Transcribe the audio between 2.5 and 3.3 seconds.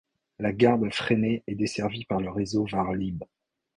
Varlib.